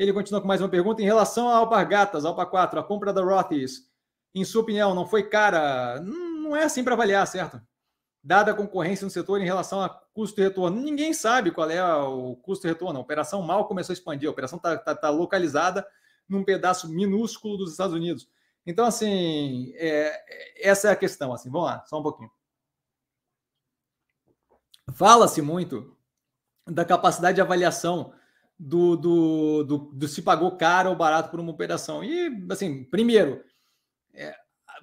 [0.00, 3.22] Ele continua com mais uma pergunta em relação a Alpargatas, Alpa 4, a compra da
[3.22, 3.86] Rothes.
[4.34, 6.00] Em sua opinião, não foi cara?
[6.00, 7.60] Não é assim para avaliar, certo?
[8.24, 11.84] Dada a concorrência no setor em relação a custo e retorno, ninguém sabe qual é
[11.96, 12.98] o custo e retorno.
[12.98, 15.86] A operação mal começou a expandir, a operação está tá, tá localizada
[16.26, 18.26] num pedaço minúsculo dos Estados Unidos.
[18.64, 21.30] Então, assim, é, essa é a questão.
[21.30, 22.30] Assim, vamos lá, só um pouquinho.
[24.94, 25.94] Fala-se muito
[26.66, 28.14] da capacidade de avaliação
[28.62, 32.04] do, do, do, do, se pagou caro ou barato por uma operação.
[32.04, 33.42] E, assim, primeiro,
[34.12, 34.34] é,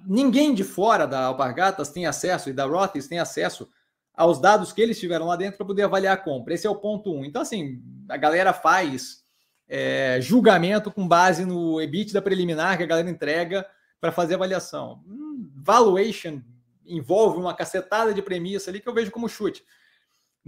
[0.04, 3.68] ninguém de fora da Alpargatas tem acesso, e da Rothes tem acesso
[4.12, 6.54] aos dados que eles tiveram lá dentro para poder avaliar a compra.
[6.54, 7.24] Esse é o ponto um.
[7.24, 9.22] Então, assim, a galera faz
[9.68, 13.64] é, julgamento com base no EBITDA preliminar que a galera entrega
[14.00, 15.04] para fazer avaliação.
[15.06, 16.42] Hum, valuation
[16.84, 19.62] envolve uma cacetada de premissa ali que eu vejo como chute.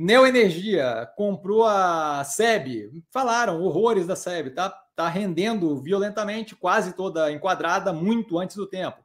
[0.02, 7.92] Neoenergia comprou a SEB, falaram horrores da SEB, tá, tá rendendo violentamente, quase toda enquadrada,
[7.92, 9.04] muito antes do tempo.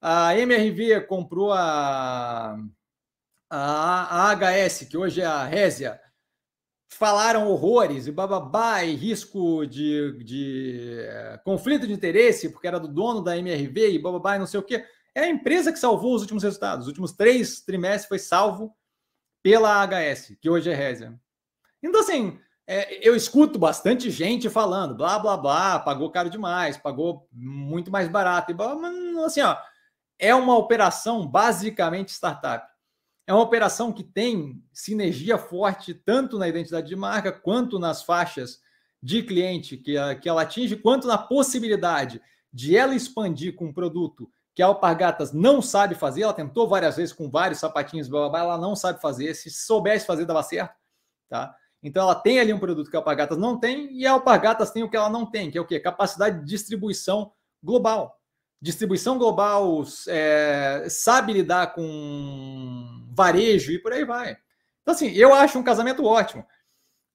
[0.00, 2.58] A MRV comprou a,
[3.48, 6.00] a, a HS, que hoje é a Résia,
[6.88, 12.88] falaram horrores e bababá e risco de, de é, conflito de interesse, porque era do
[12.88, 14.84] dono da MRV e bababá e não sei o quê.
[15.14, 16.86] É a empresa que salvou os últimos resultados.
[16.86, 18.74] Os últimos três trimestres foi salvo
[19.44, 21.14] pela HS, que hoje é Resia.
[21.82, 27.28] Então, assim, é, eu escuto bastante gente falando, blá, blá, blá, pagou caro demais, pagou
[27.30, 28.50] muito mais barato.
[28.50, 29.54] E blá, mas, assim, ó,
[30.18, 32.66] é uma operação basicamente startup.
[33.26, 38.62] É uma operação que tem sinergia forte tanto na identidade de marca quanto nas faixas
[39.02, 42.18] de cliente que, que ela atinge, quanto na possibilidade
[42.50, 46.22] de ela expandir com um produto que a Alpargatas não sabe fazer.
[46.22, 49.34] Ela tentou várias vezes com vários sapatinhos, blá, blá, blá, ela não sabe fazer.
[49.34, 50.74] Se soubesse fazer, dava certo.
[51.28, 51.54] Tá?
[51.82, 54.82] Então ela tem ali um produto que a Alpargatas não tem e a Alpargatas tem
[54.82, 55.80] o que ela não tem, que é o quê?
[55.80, 58.18] Capacidade de distribuição global.
[58.62, 64.38] Distribuição global, é, sabe lidar com varejo e por aí vai.
[64.80, 66.46] Então, assim, eu acho um casamento ótimo.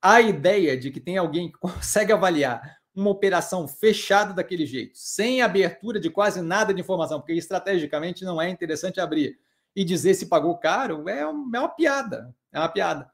[0.02, 5.42] A ideia de que tem alguém que consegue avaliar uma operação fechada daquele jeito, sem
[5.42, 9.40] abertura de quase nada de informação, porque estrategicamente não é interessante abrir
[9.76, 12.36] e dizer se pagou caro, é, é uma piada.
[12.52, 13.10] É uma piada.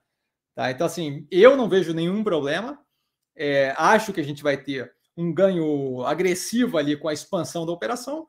[0.56, 0.72] Tá?
[0.72, 2.80] Então, assim, eu não vejo nenhum problema.
[3.36, 7.72] É, acho que a gente vai ter um ganho agressivo ali com a expansão da
[7.72, 8.26] operação.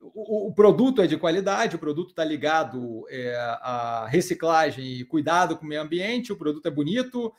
[0.00, 5.56] O, o produto é de qualidade, o produto está ligado é, à reciclagem e cuidado
[5.56, 7.32] com o meio ambiente, o produto é bonito,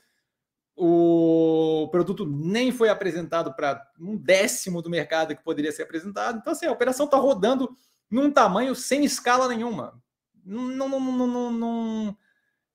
[0.76, 6.38] o produto nem foi apresentado para um décimo do mercado que poderia ser apresentado.
[6.38, 7.76] Então, assim, a operação está rodando
[8.10, 10.02] num tamanho sem escala nenhuma.
[10.44, 12.18] Não, não, não, não, não,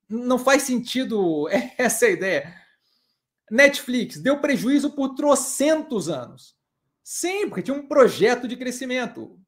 [0.08, 1.46] não faz sentido
[1.76, 2.54] essa ideia.
[3.50, 6.56] Netflix deu prejuízo por trocentos anos.
[7.02, 9.38] Sim, porque tinha um projeto de crescimento.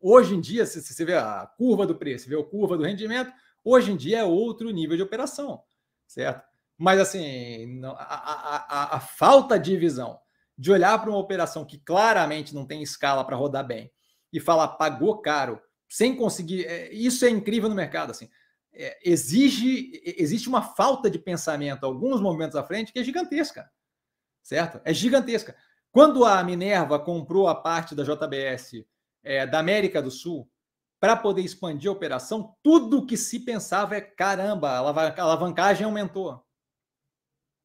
[0.00, 3.32] Hoje em dia, se você vê a curva do preço, vê a curva do rendimento,
[3.64, 5.62] hoje em dia é outro nível de operação,
[6.06, 6.55] certo?
[6.78, 10.18] Mas, assim, a, a, a, a falta de visão
[10.58, 13.92] de olhar para uma operação que claramente não tem escala para rodar bem
[14.32, 16.64] e falar pagou caro, sem conseguir.
[16.66, 18.10] É, isso é incrível no mercado.
[18.10, 18.28] assim.
[18.72, 23.70] É, exige, existe uma falta de pensamento alguns momentos à frente que é gigantesca.
[24.42, 24.80] Certo?
[24.84, 25.56] É gigantesca.
[25.90, 28.84] Quando a Minerva comprou a parte da JBS
[29.24, 30.48] é, da América do Sul
[31.00, 36.45] para poder expandir a operação, tudo que se pensava é caramba, a alavancagem aumentou.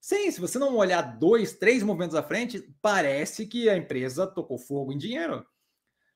[0.01, 4.57] Sim, se você não olhar dois, três movimentos à frente, parece que a empresa tocou
[4.57, 5.45] fogo em dinheiro.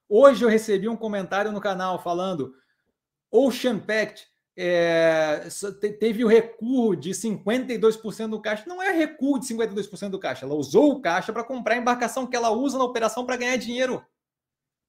[0.09, 2.55] Hoje eu recebi um comentário no canal falando
[3.31, 5.47] Ocean Pact é,
[5.99, 8.63] teve o recuo de 52% do caixa.
[8.65, 10.45] Não é recuo de 52% do caixa.
[10.45, 13.57] Ela usou o caixa para comprar a embarcação que ela usa na operação para ganhar
[13.57, 14.03] dinheiro.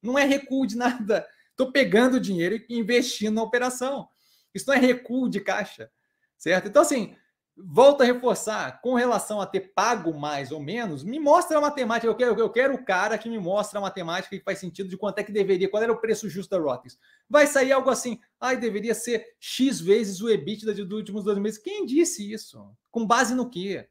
[0.00, 1.26] Não é recuo de nada.
[1.50, 4.08] Estou pegando dinheiro e investindo na operação.
[4.54, 5.90] Isso não é recuo de caixa,
[6.38, 6.68] certo?
[6.68, 7.16] Então, assim,
[7.58, 12.06] Volto a reforçar, com relação a ter pago mais ou menos, me mostra a matemática.
[12.06, 14.96] Eu quero, eu quero o cara que me mostra a matemática que faz sentido de
[14.96, 16.98] quanto é que deveria, qual era o preço justo da Rotters.
[17.28, 21.58] Vai sair algo assim, ai, deveria ser X vezes o EBITDA dos últimos dois meses.
[21.58, 22.70] Quem disse isso?
[22.90, 23.88] Com base no quê?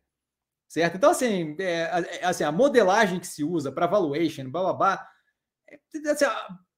[0.68, 0.98] Certo?
[0.98, 5.08] Então, assim, é, é assim a modelagem que se usa para valuation, blá, blá, blá
[5.68, 5.80] é,
[6.12, 6.26] assim,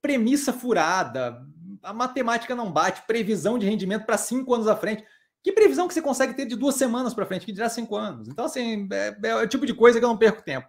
[0.01, 1.45] premissa furada,
[1.83, 5.03] a matemática não bate, previsão de rendimento para cinco anos à frente.
[5.47, 8.27] Que previsão que você consegue ter de duas semanas para frente, que dirá cinco anos?
[8.27, 10.67] Então, assim, é, é, o tipo de coisa que eu não perco tempo.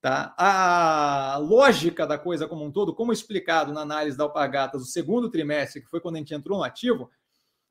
[0.00, 0.32] Tá?
[0.38, 5.28] A lógica da coisa como um todo, como explicado na análise da Alpargatas do segundo
[5.28, 7.10] trimestre, que foi quando a gente entrou no ativo,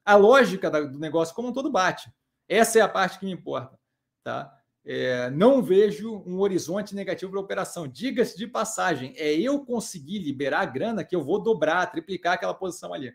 [0.04, 2.12] a lógica do negócio como um todo bate.
[2.46, 3.80] Essa é a parte que me importa.
[4.22, 4.54] Tá?
[4.84, 7.88] É, não vejo um horizonte negativo para a operação.
[7.88, 12.54] Diga-se de passagem, é eu conseguir liberar a grana que eu vou dobrar, triplicar aquela
[12.54, 13.14] posição ali.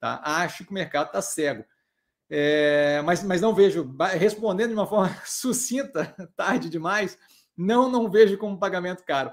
[0.00, 0.20] Tá?
[0.24, 1.64] Acho que o mercado está cego.
[2.30, 7.18] É, mas, mas não vejo, respondendo de uma forma sucinta, tarde demais,
[7.56, 9.28] não, não vejo como pagamento caro.